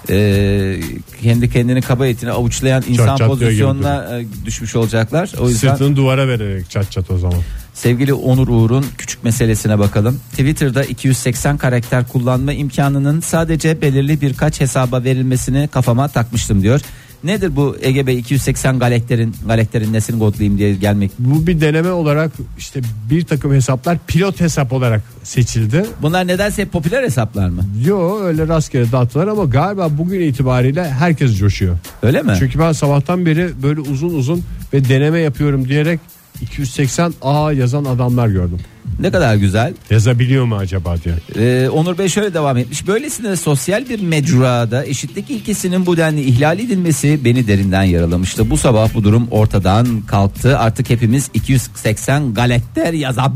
[0.10, 0.80] e,
[1.24, 5.32] kendi kendini kaba etini avuçlayan insan çat diyor gibi pozisyonuna e, düşmüş olacaklar.
[5.40, 7.40] O yüzden Sırtını duvara vererek çat çat o zaman.
[7.74, 10.20] Sevgili Onur Uğur'un küçük meselesine bakalım.
[10.32, 16.82] Twitter'da 280 karakter kullanma imkanının sadece belirli birkaç hesaba verilmesini kafama takmıştım diyor.
[17.24, 22.32] Nedir bu Ege Bey 280 galakterin galakterin nesini kodlayayım diye gelmek Bu bir deneme olarak
[22.58, 25.86] işte bir takım hesaplar pilot hesap olarak seçildi.
[26.02, 27.66] Bunlar nedense hep popüler hesaplar mı?
[27.86, 31.78] Yo öyle rastgele dağıttılar ama galiba bugün itibariyle herkes coşuyor.
[32.04, 32.34] Öyle mi?
[32.40, 36.00] Çünkü ben sabahtan beri böyle uzun uzun ve deneme yapıyorum diyerek
[36.42, 38.60] 280 A yazan adamlar gördüm.
[39.00, 39.74] Ne kadar güzel.
[39.90, 41.16] Yazabiliyor mu acaba diye.
[41.36, 42.88] Ee, Onur Bey şöyle devam etmiş.
[42.88, 48.50] Böylesine sosyal bir mecrada eşitlik ilkesinin bu denli ihlal edilmesi beni derinden yaralamıştı.
[48.50, 50.60] Bu sabah bu durum ortadan kalktı.
[50.60, 53.36] Artık hepimiz 280 galakter yazab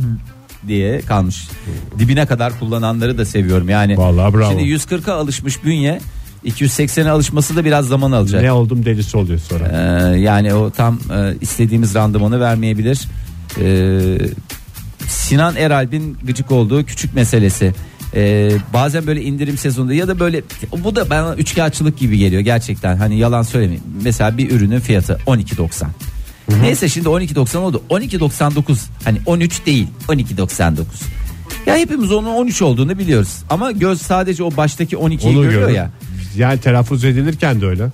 [0.68, 1.48] diye kalmış.
[2.00, 3.70] Dibine kadar kullananları da seviyorum.
[3.70, 4.50] Yani Vallahi bravo.
[4.52, 6.00] şimdi 140'a alışmış bünye
[6.48, 8.42] 280'e alışması da biraz zaman alacak.
[8.42, 9.68] Ne oldum delisi oluyor sonra.
[10.16, 13.00] Ee, yani o tam e, istediğimiz randımanı vermeyebilir.
[13.62, 14.18] Ee,
[15.08, 17.74] Sinan Eralp'in gıcık olduğu küçük meselesi.
[18.16, 20.42] Ee, bazen böyle indirim sezonunda ya da böyle
[20.84, 22.98] bu da bana üçkağıtçılık gibi geliyor gerçekten.
[22.98, 23.84] Hani yalan söylemeyeyim.
[24.04, 25.86] Mesela bir ürünün fiyatı 12.90.
[26.62, 27.82] Neyse şimdi 12.90 oldu.
[27.90, 30.84] 12.99 hani 13 değil 12.99.
[31.66, 33.38] Ya hepimiz onun 13 olduğunu biliyoruz.
[33.50, 35.74] Ama göz sadece o baştaki 12'yi Onu görüyor görün.
[35.76, 35.92] ya.
[36.38, 37.88] Yani telaffuz edilirken de öyle.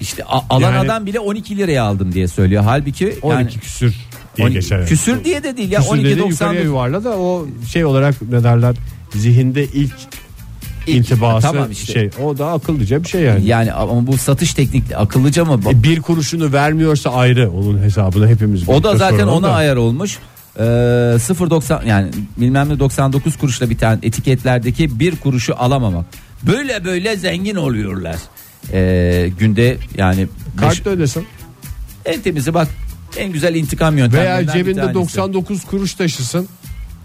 [0.00, 2.62] İşte a- alan Yani- adam bile 12 liraya aldım diye söylüyor.
[2.66, 3.94] Halbuki 12 yani küsür
[4.36, 4.76] diye 12 geçer.
[4.78, 4.88] yani.
[4.88, 8.44] küsür diye de değil ya Küsür dedi yukarıya 12.99 yuvarla da o şey olarak ne
[8.44, 8.76] derler
[9.14, 9.92] zihinde ilk,
[10.86, 11.92] İlk- intibası Tamam işte.
[11.92, 13.46] şey o da akıllıca bir şey yani.
[13.46, 15.60] yani ama bu satış teknikli akıllıca mı?
[15.70, 19.52] E, bir kuruşunu vermiyorsa ayrı onun hesabını hepimiz O da birlikte zaten soralım ona da.
[19.54, 20.18] ayar olmuş.
[20.58, 26.04] Ee, 0.90 yani bilmem ne 99 kuruşla biten etiketlerdeki bir kuruşu alamamak.
[26.46, 28.16] Böyle böyle zengin oluyorlar.
[28.72, 30.20] Ee, günde yani
[30.54, 31.26] beş- Kartla ödesin.
[32.04, 32.68] en temizi bak
[33.16, 34.94] en güzel intikam yöntemlerinden Veya bir cebinde tanesi.
[34.94, 36.48] 99 kuruş taşısın.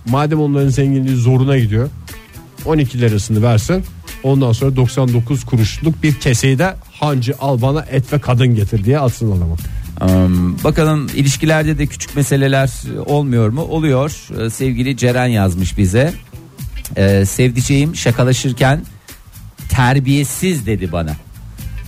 [0.06, 1.90] Madem onların zenginliği zoruna gidiyor.
[2.66, 3.84] 12 lirasını versin.
[4.24, 9.00] Ondan sonra 99 kuruşluk bir keseyi de hancı al bana et ve kadın getir diye
[9.00, 9.56] atsın adamı.
[10.02, 12.72] Um, bakalım ilişkilerde de küçük meseleler
[13.06, 13.62] olmuyor mu?
[13.62, 14.12] Oluyor.
[14.40, 16.14] Ee, sevgili Ceren yazmış bize.
[16.98, 18.82] Ee, sevdiceğim şakalaşırken
[19.76, 21.12] terbiyesiz dedi bana.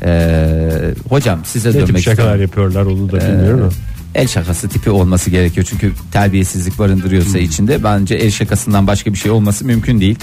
[0.04, 2.41] Ee, hocam size Ne dönmek tip şakalar istiyorum.
[2.41, 3.71] yapıyorlar onu da bilmiyorum ama.
[4.15, 9.32] El şakası tipi olması gerekiyor çünkü terbiyesizlik barındırıyorsa içinde bence el şakasından başka bir şey
[9.32, 10.19] olması mümkün değil.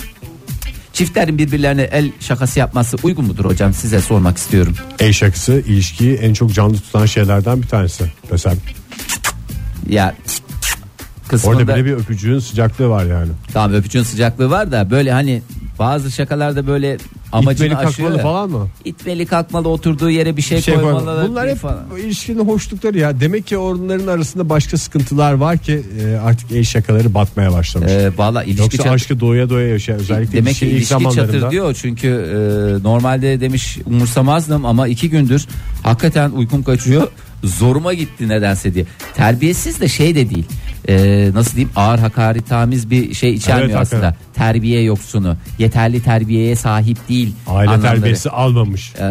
[0.92, 4.75] Çiftlerin birbirlerine el şakası yapması uygun mudur hocam size sormak istiyorum.
[5.01, 8.05] El şakası ilişkiyi en çok canlı tutan şeylerden bir tanesi.
[8.31, 8.57] Mesela
[9.88, 10.14] Ya
[11.29, 13.31] kısmında orada bile bir öpücüğün sıcaklığı var yani.
[13.53, 15.42] tamam öpücüğün sıcaklığı var da böyle hani
[15.83, 16.97] bazı şakalarda böyle
[17.33, 18.09] amacını İtmeli aşıyor.
[18.11, 18.23] kalkmalı ya.
[18.23, 18.68] falan mı?
[18.85, 20.95] İtmeli kalkmalı oturduğu yere bir şey, Bir şey koymalı.
[21.05, 21.29] koymalı.
[21.29, 21.79] Bunlar hep falan.
[22.05, 23.21] ilişkinin hoşlukları ya.
[23.21, 27.90] Demek ki onların arasında başka sıkıntılar var ki e, artık el şakaları batmaya başlamış.
[27.92, 31.33] Ee, Valla ilişki Yoksa çat- aşkı doya doya yaşayan özellikle Demek ki ilk ilişki zamanlarında.
[31.33, 35.47] çatır diyor çünkü e, normalde demiş umursamazdım ama iki gündür
[35.83, 37.09] hakikaten uykum kaçıyor
[37.44, 38.85] zoruma gitti nedense diye.
[39.14, 40.44] Terbiyesiz de şey de değil
[40.88, 44.07] E, nasıl diyeyim ağır hakaretamiz bir şey içermiyor Evet, aslında.
[44.07, 44.35] hakikaten.
[44.35, 47.35] Terbiye yoksunu yeterli terbiyeye sahip değil.
[47.46, 47.94] Aile anlamları.
[47.94, 48.92] terbiyesi almamış.
[49.00, 49.05] E,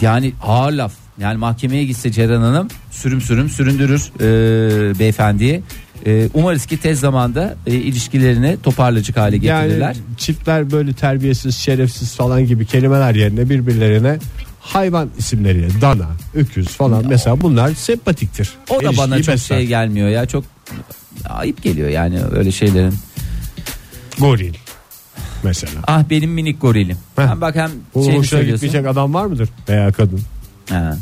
[0.00, 5.62] yani ağır laf yani mahkemeye gitse Ceren Hanım sürüm sürüm süründürür e, beyefendiyi.
[6.06, 9.80] E, umarız ki tez zamanda e, ilişkilerini toparlayacak hale getirirler.
[9.80, 14.18] Yani çiftler böyle terbiyesiz, şerefsiz falan gibi kelimeler yerine birbirlerine
[14.66, 18.50] hayvan isimleri, dana, öküz falan mesela bunlar sempatiktir.
[18.70, 19.56] O da bana çok besler.
[19.56, 20.44] şey gelmiyor ya çok
[21.28, 22.94] ayıp geliyor yani öyle şeylerin.
[24.18, 24.54] Goril
[25.44, 25.72] mesela.
[25.86, 26.96] Ah benim minik gorilim.
[27.16, 27.26] Heh.
[27.26, 28.66] Hem bak hem Bu şeyini hoşuna söylüyorsun.
[28.66, 30.20] gitmeyecek adam var mıdır veya kadın?
[30.70, 30.96] Ha.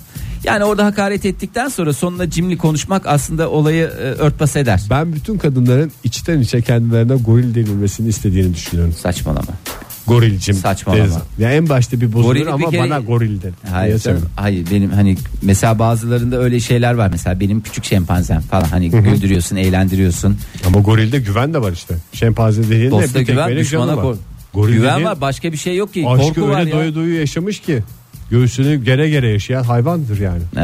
[0.44, 4.82] Yani orada hakaret ettikten sonra sonunda cimri konuşmak aslında olayı e, örtbas eder.
[4.90, 8.94] Ben bütün kadınların içten içe kendilerine goril denilmesini istediğini düşünüyorum.
[9.02, 9.48] Saçmalama.
[10.06, 10.54] Gorilcim.
[10.54, 11.02] Saçmalama.
[11.04, 11.16] deriz.
[11.38, 13.52] Ya en başta bir bozulur Gorili bir ama kere- bana goril der.
[13.70, 18.64] Hayır, canım, hayır benim hani mesela bazılarında öyle şeyler var mesela benim küçük şempanzem falan
[18.64, 20.36] hani güldürüyorsun eğlendiriyorsun
[20.66, 21.94] Ama gorilde güven de var işte.
[22.12, 24.16] Şempanze dediğin de dosta bir tek güven düşmana var.
[24.54, 26.76] Goril Güven dediğin var başka bir şey yok ki Aşkı korku var öyle ya.
[26.76, 27.82] doya doyu yaşamış ki.
[28.30, 30.42] Göğsünü gere gere yaşayan hayvandır yani.
[30.56, 30.60] Ee,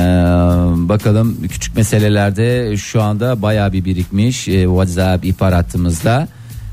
[0.88, 6.28] bakalım küçük meselelerde şu anda bayağı bir birikmiş ee, WhatsApp ihbar hattımızda.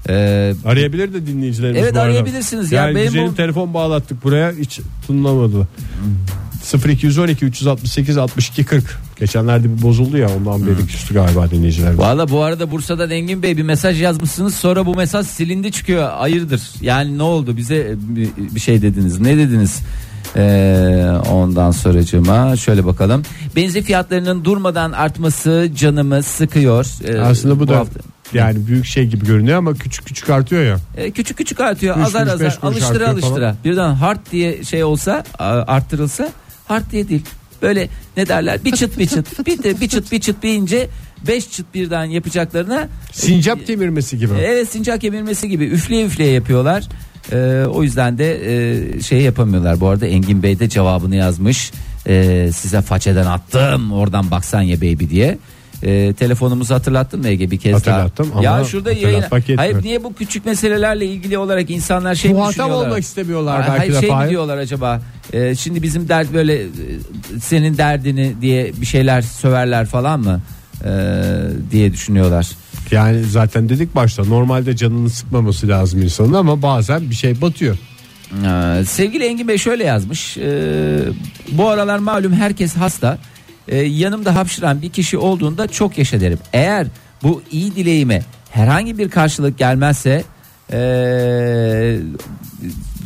[0.09, 2.09] Ee, Arayabilir de dinleyicilerimiz Evet, bu arada.
[2.11, 2.81] arayabilirsiniz ya.
[2.85, 5.67] Yani Benim güzelim bu- telefon bağlattık buraya hiç tınlamadı.
[6.87, 8.83] 0212 368 62 40.
[9.19, 11.93] Geçenlerde bir bozuldu ya ondan beri küstü galiba dinleyiciler.
[11.93, 16.61] Valla bu arada Bursa'dan Engin Bey bir mesaj yazmışsınız sonra bu mesaj silindi çıkıyor hayırdır
[16.81, 19.79] yani ne oldu bize bir, bir şey dediniz ne dediniz
[20.35, 23.21] Ee, ondan sonracığıma şöyle bakalım
[23.55, 27.99] benzin fiyatlarının durmadan artması canımı sıkıyor Ee, Aslında bu, da hafta-
[28.33, 30.77] yani büyük şey gibi görünüyor ama küçük küçük artıyor ya.
[30.97, 33.13] Ee, küçük küçük artıyor Üç azar beş azar alıştıra falan.
[33.13, 35.23] alıştıra birden hard diye şey olsa
[35.67, 36.29] arttırılsa
[36.65, 37.21] hard diye değil
[37.61, 40.87] böyle ne derler bir çıt bir çıt bir de bir çıt bir çıt deyince
[41.27, 44.33] beş çıt birden yapacaklarına Sincap kemirmesi gibi.
[44.39, 46.83] Evet sincap kemirmesi gibi üfleye üfleye yapıyorlar.
[47.31, 48.39] Ee, o yüzden de
[48.95, 49.79] e, şey yapamıyorlar.
[49.79, 51.71] Bu arada Engin Bey de cevabını yazmış.
[52.07, 55.37] Ee, size façeden attım oradan baksan ya baby diye.
[55.83, 58.39] Ee, telefonumuzu hatırlattın mı Ege bir kez Hatırlattım daha?
[58.39, 59.05] ama ya şurada yayın.
[59.07, 59.73] hatırlatmak yetmiyor.
[59.73, 62.87] Hayır niye bu küçük meselelerle ilgili olarak insanlar şey mi Muhatap düşünüyorlar?
[62.87, 64.29] olmak istemiyorlar Hayır, belki de şey mi Fahir.
[64.29, 65.01] diyorlar acaba?
[65.33, 66.67] Ee, şimdi bizim dert böyle e,
[67.41, 70.41] senin derdini diye bir şeyler söverler falan mı?
[70.85, 70.89] Ee,
[71.71, 72.47] diye düşünüyorlar.
[72.91, 77.77] Yani zaten dedik başta normalde canını sıkmaması lazım insanın ama bazen bir şey batıyor.
[78.45, 80.37] Ee, sevgili Engin Bey şöyle yazmış.
[80.37, 80.99] Ee,
[81.51, 83.17] bu aralar malum herkes hasta.
[83.67, 86.39] Ee, yanımda hapşıran bir kişi olduğunda çok yaşa derim.
[86.53, 86.87] Eğer
[87.23, 90.23] bu iyi dileğime herhangi bir karşılık gelmezse
[90.71, 91.97] ee,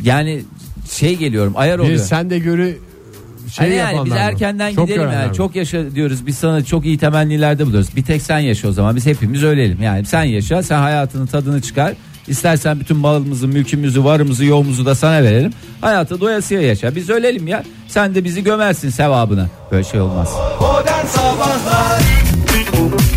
[0.03, 0.43] yani
[0.91, 1.99] şey geliyorum ayar Bir oluyor.
[1.99, 2.77] sen de görü
[3.51, 6.97] şey Hani yani biz erkenden Çok gidelim yani çok yaşa diyoruz biz sana çok iyi
[6.97, 7.95] temennilerde buluyoruz.
[7.95, 11.61] Bir tek sen yaşa o zaman biz hepimiz ölelim yani sen yaşa sen hayatının tadını
[11.61, 11.93] çıkar.
[12.27, 15.53] İstersen bütün malımızı, mülkümüzü, varımızı, yoğumuzu da sana verelim.
[15.81, 16.95] Hayatı doyasıya yaşa.
[16.95, 17.63] Biz ölelim ya.
[17.87, 19.47] Sen de bizi gömersin sevabına.
[19.71, 20.29] Böyle şey olmaz.
[20.61, 22.10] Modern Sabahlar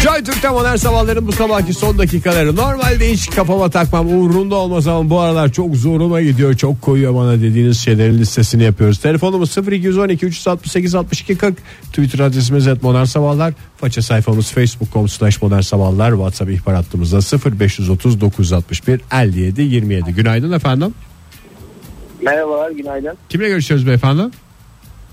[0.04, 2.56] Joy Türk'te modern sabahların bu sabahki son dakikaları.
[2.56, 6.54] Normalde hiç kafama takmam uğrunda olmaz ama bu aralar çok zoruma gidiyor.
[6.54, 8.98] Çok koyuyor bana dediğiniz şeylerin listesini yapıyoruz.
[8.98, 11.56] Telefonumuz 0212 368 62 40.
[11.82, 13.54] Twitter adresimiz et modern sabahlar.
[13.76, 16.10] Faça sayfamız facebook.com slash modern sabahlar.
[16.10, 20.12] WhatsApp ihbar hattımızda 0530 961 57 27.
[20.12, 20.94] Günaydın efendim.
[22.22, 23.14] Merhabalar günaydın.
[23.28, 24.22] Kimle görüşüyoruz beyefendi?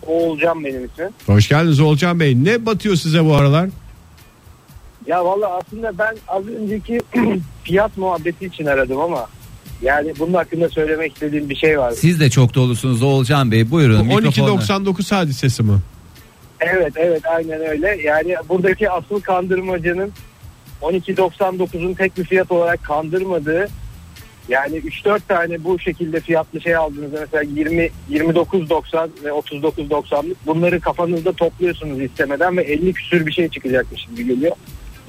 [0.08, 1.10] Oğulcan benim ismim.
[1.26, 2.44] Hoş geldiniz Olcan Bey.
[2.44, 3.70] Ne batıyor size bu aralar?
[5.08, 7.00] Ya valla aslında ben az önceki
[7.64, 9.28] fiyat muhabbeti için aradım ama
[9.82, 11.92] yani bunun hakkında söylemek istediğim bir şey var.
[11.92, 13.72] Siz de çok dolusunuz Oğulcan Bey.
[13.72, 14.10] Buyurun.
[14.10, 14.50] Bu mikrofonla.
[14.50, 15.78] 12.99 hadisesi mi?
[16.60, 18.02] Evet evet aynen öyle.
[18.04, 20.12] Yani buradaki asıl kandırmacının
[20.82, 23.68] 12.99'un tek bir fiyat olarak kandırmadığı
[24.50, 31.34] yani 3-4 tane bu şekilde fiyatlı şey aldığınızda mesela 20 29.90 ve 39.90'lık bunları kafanızda
[31.34, 34.56] topluyorsunuz istemeden ve 50 küsür bir şey çıkacakmış gibi geliyor.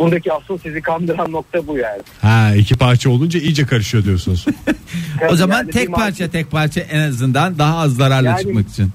[0.05, 2.03] Buradaki asıl sizi kandıran nokta bu yani.
[2.23, 4.47] Ha iki parça olunca iyice karışıyor diyorsunuz.
[5.31, 8.69] O zaman Yani tek market- parça tek parça en azından daha az zararla Yani- çıkmak
[8.69, 8.91] için.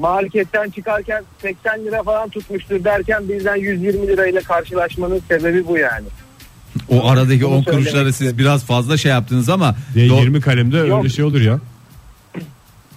[0.00, 6.06] marketten çıkarken 80 lira falan tutmuştur derken bizden 120 lirayla karşılaşmanın sebebi bu yani.
[6.88, 10.76] O aradaki Bunu 10 söylemek kuruşları siz biraz fazla şey yaptınız ama do- 20 kalemde
[10.78, 10.98] Yok.
[10.98, 11.60] öyle şey olur ya.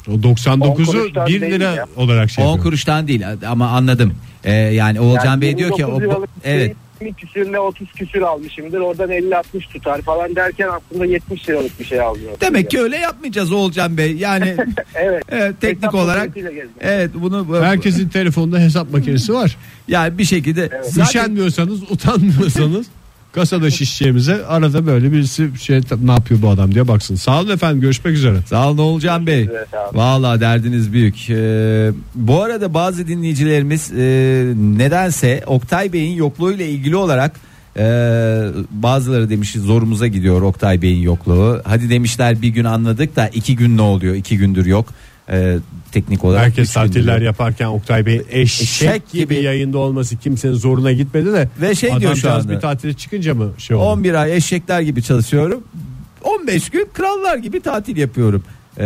[0.08, 1.86] O 10 99'u kuruştan 1 değil lira ya.
[1.95, 2.63] olarak şey 10 yapıyor.
[2.63, 4.13] kuruştan değil ama anladım.
[4.43, 7.91] Ee, yani Oğulcan Yani Bey diyor ki o 29 liralık bir evet 20 küsürle 30
[7.91, 8.79] küsür almışımdır.
[8.79, 12.31] Oradan 50-60 tutar falan derken aslında 70 liralık bir şey alıyor.
[12.41, 14.15] demek ki öyle yapmayacağız Oğulcan Bey.
[14.15, 14.55] Yani
[14.95, 15.23] Evet.
[15.29, 16.29] evet, teknik Hesap olarak
[16.81, 19.57] evet bunu Herkesin telefonunda hesap makinesi var.
[19.87, 22.87] yani bir şekilde zaten Üşenmiyorsanız, utanmıyorsanız
[23.32, 27.15] kasada şişeceğimize arada böyle birisi şey ne yapıyor bu adam diye baksın.
[27.15, 28.38] Sağ olun efendim görüşmek üzere.
[28.46, 29.50] Sağ olun Oğulcan Bey.
[29.52, 29.67] Evet.
[29.94, 31.30] Valla derdiniz büyük.
[31.30, 34.04] Ee, bu arada bazı dinleyicilerimiz e,
[34.78, 37.36] nedense Oktay Bey'in yokluğuyla ilgili olarak
[37.78, 37.84] e,
[38.72, 41.62] bazıları demiş zorumuza gidiyor Oktay Bey'in yokluğu.
[41.65, 44.15] Hadi demişler bir gün anladık da iki gün ne oluyor?
[44.15, 44.86] İki gündür yok.
[45.32, 45.58] Ee,
[45.91, 46.44] teknik olarak.
[46.46, 49.44] Herkes tatiller yaparken Oktay Bey eşek, Eşek gibi, gibi.
[49.44, 51.50] yayında olması kimsenin zoruna gitmedi de.
[51.62, 52.50] Ve şey diyor şu anda.
[52.50, 53.86] bir tatile çıkınca mı şey oldu?
[53.86, 55.63] 11 ay eşekler gibi çalışıyorum.
[56.24, 58.44] 15 gün krallar gibi tatil yapıyorum.
[58.78, 58.84] Ee,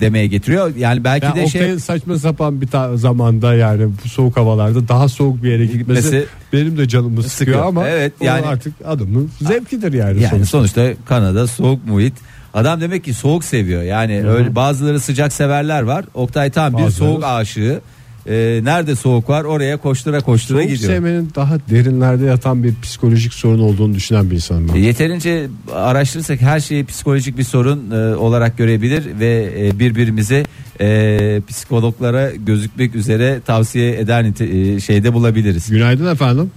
[0.00, 0.76] demeye getiriyor.
[0.76, 4.88] Yani belki Ya de şey Oktay'ın saçma sapan bir ta- zamanda yani bu soğuk havalarda
[4.88, 7.64] daha soğuk bir yere gitmesi Gitmesi- benim de canımı sıkıyor, Sıkıyor.
[7.66, 10.22] ama Evet, yani- artık adamın zevkidir yani.
[10.22, 10.46] Yani sonuçta.
[10.58, 12.14] sonuçta Kanada soğuk muhit.
[12.54, 13.82] Adam demek ki soğuk seviyor.
[13.82, 16.04] Yani öyle bazıları sıcak severler var.
[16.14, 17.80] Oktay tam bir Bazıları- soğuk aşığı.
[18.26, 20.92] Ee, nerede soğuk var oraya koştura koştura Soğuk gidiyor.
[20.92, 24.74] sevmenin daha derinlerde yatan bir psikolojik sorun olduğunu düşünen bir insanım ben.
[24.74, 30.42] E, Yeterince araştırırsak her şeyi psikolojik bir sorun e, olarak görebilir ve e, birbirimize
[30.80, 35.70] e, psikologlara gözükmek üzere tavsiye eder nite- e, şeyde bulabiliriz.
[35.70, 36.50] Günaydın efendim.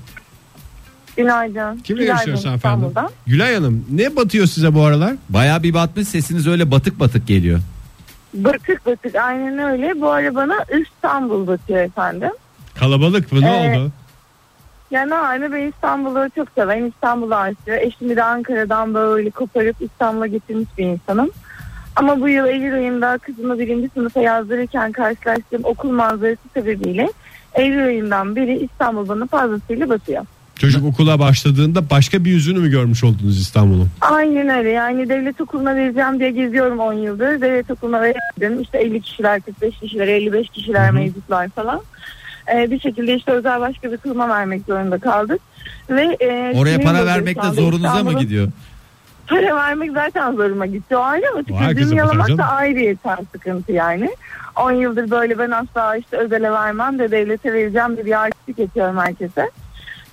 [1.18, 1.78] Günaydın.
[1.78, 2.58] Kimle Günaydın görüşüyoruz efendim?
[2.58, 3.10] İstanbul'dan.
[3.28, 5.14] Gülay Hanım ne batıyor size bu aralar?
[5.30, 7.60] Baya bir batmış sesiniz öyle batık batık geliyor.
[8.34, 10.02] Batık batık aynen öyle.
[10.02, 12.32] Bu ara bana İstanbul batıyor efendim.
[12.80, 13.78] Kalabalık mı ne Evet.
[13.78, 13.92] oldu?
[14.92, 16.88] Yani aynı ben İstanbul'u çok severim.
[16.88, 17.56] İstanbul'u aşığı.
[17.82, 21.30] Eşimi de Ankara'dan böyle koparıp İstanbul'a getirmiş bir insanım.
[21.96, 27.10] Ama bu yıl Eylül ayında kızımı birinci sınıfa yazdırırken karşılaştığım okul manzarası sebebiyle
[27.54, 30.26] Eylül ayından beri İstanbul bana fazlasıyla batıyor.
[30.60, 33.90] Çocuk okula başladığında başka bir yüzünü mü görmüş oldunuz İstanbul'un?
[34.02, 37.42] Aynen öyle yani devlet okuluna vereceğim diye geziyorum 10 yıldır.
[37.42, 38.62] Devlet okuluna veremedim.
[38.62, 41.82] İşte 50 kişiler, 45 kişiler, 55 kişiler mevcutlar falan.
[42.56, 45.42] Ee, bir şekilde işte özel başka bir kuruma vermek zorunda kaldık.
[45.90, 48.48] Ve e, Oraya para bozucu vermek şu de anda zorunuza mı gidiyor?
[49.28, 50.98] Para vermek zaten zoruma gitti.
[50.98, 54.10] O ayrı ama tükürdüğümü yalamak da ayrı yeter sıkıntı yani.
[54.56, 58.98] 10 yıldır böyle ben asla işte özele vermem de devlete vereceğim de bir artistlik yapıyorum
[58.98, 59.50] herkese.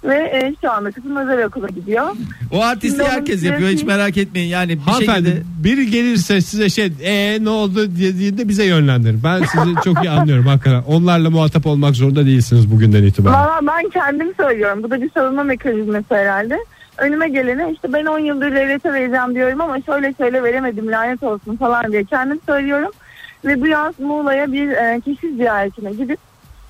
[0.05, 2.07] Ve e, şu anda kızım özel okula gidiyor.
[2.53, 6.41] O artisti Şimdi onun herkes yapıyor hiç merak etmeyin yani bir Hanımefendi şekilde biri gelirse
[6.41, 9.21] size şey ee ne oldu diye, diye de bize yönlendirin.
[9.25, 10.83] Ben sizi çok iyi anlıyorum hakikaten.
[10.83, 13.35] Onlarla muhatap olmak zorunda değilsiniz bugünden itibaren.
[13.35, 14.83] Valla ben kendim söylüyorum.
[14.83, 16.59] Bu da bir savunma mekanizması herhalde.
[16.99, 21.57] Önüme gelene işte ben 10 yıldır devlete vereceğim diyorum ama şöyle şöyle veremedim lanet olsun
[21.57, 22.91] falan diye kendim söylüyorum.
[23.45, 26.19] Ve bu yaz Muğla'ya bir e, keşif ziyaretine gidip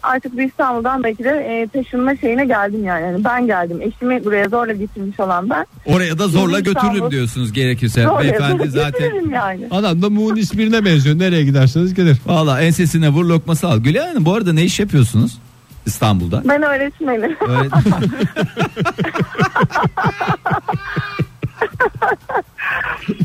[0.03, 3.03] artık bir İstanbul'dan belki de e, taşınma şeyine geldim yani.
[3.03, 3.25] yani.
[3.25, 3.81] Ben geldim.
[3.83, 5.67] Eşimi buraya zorla getirmiş olan ben.
[5.87, 8.03] oraya da zorla Şimdi götürürüm İstanbul- diyorsunuz gerekirse.
[8.05, 9.69] Zorla Beyefendi zaten yani.
[9.71, 11.19] Adam da Muğnis birine benziyor.
[11.19, 12.17] Nereye giderseniz gelir.
[12.27, 13.79] valla ensesine vur lokması al.
[13.79, 15.39] Gülay Hanım bu arada ne iş yapıyorsunuz
[15.87, 16.43] İstanbul'da?
[16.49, 17.37] Ben öğretmenim.
[17.49, 17.69] Öyle...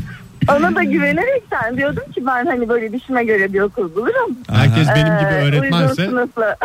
[0.48, 4.36] Ona da güvenerekten diyordum ki ben hani böyle dişime göre bir okul bulurum.
[4.50, 6.10] Herkes benim gibi Ee, uygun öğretmense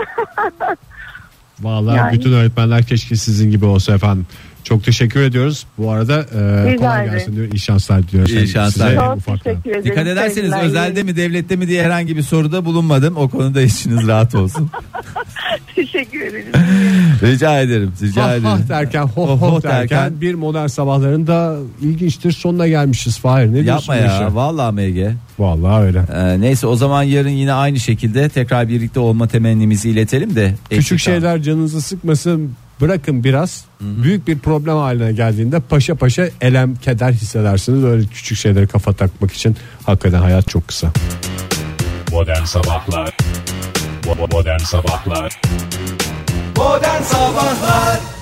[1.61, 2.13] vallahi Yani.
[2.13, 4.25] bütün öğretmenler keşke sizin gibi olsa efendim.
[4.63, 5.65] Çok teşekkür ediyoruz.
[5.77, 7.11] Bu arada e, kolay ederim.
[7.13, 7.47] gelsin diyor.
[7.53, 8.31] İyi şanslar diliyoruz.
[8.33, 8.95] İyi şanslar.
[9.25, 9.85] Çok teşekkür ederim.
[9.85, 13.17] Dikkat ederseniz Sevgiler, özelde mi devlette mi diye herhangi bir soruda bulunmadım.
[13.17, 14.69] O konuda içiniz rahat olsun.
[15.75, 16.45] Teşekkür ederim.
[17.21, 17.93] Rica ederim.
[18.01, 18.43] Rica Hah ederim.
[18.43, 20.21] hah derken hoh Hoh hoh hoh derken derken.
[20.21, 23.47] bir modern sabahların da ilginçtir sonuna gelmişiz Fahir.
[23.47, 24.23] Ne diyorsun Yapma bu işe?
[24.23, 24.35] ya.
[24.35, 25.11] Vallahi MG.
[25.39, 26.01] Vallahi öyle.
[26.15, 30.53] Ee, neyse o zaman yarın yine aynı şekilde tekrar birlikte olma temennimizi iletelim de.
[30.69, 36.75] Küçük eksik şeyler canınızı sıkmasın bırakın biraz büyük bir problem haline geldiğinde paşa paşa elem
[36.75, 37.83] keder hissedersiniz.
[37.83, 40.91] Öyle küçük şeylere kafa takmak için hakikaten hayat çok kısa.
[42.11, 43.17] Modern Sabahlar.
[44.31, 45.41] Modern Sabahlar.
[46.57, 48.20] Modern Sabahlar